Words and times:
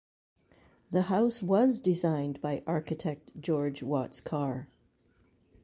The 0.89 1.03
house 1.03 1.43
was 1.43 1.79
designed 1.79 2.41
by 2.41 2.63
architect 2.65 3.39
George 3.39 3.83
Watts 3.83 4.19
Carr. 4.19 4.67